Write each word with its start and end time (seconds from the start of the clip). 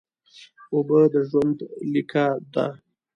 اوبه 0.73 0.99
د 1.13 1.15
ژوند 1.29 1.59
لیکه 1.93 2.25
ده 2.53 2.67